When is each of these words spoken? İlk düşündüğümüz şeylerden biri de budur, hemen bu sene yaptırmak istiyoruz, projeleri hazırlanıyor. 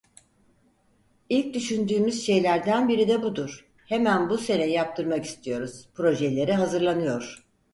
İlk 1.29 1.53
düşündüğümüz 1.53 2.25
şeylerden 2.25 2.89
biri 2.89 3.07
de 3.07 3.23
budur, 3.23 3.67
hemen 3.85 4.29
bu 4.29 4.37
sene 4.37 4.65
yaptırmak 4.67 5.25
istiyoruz, 5.25 5.89
projeleri 5.93 6.53
hazırlanıyor. 6.53 7.45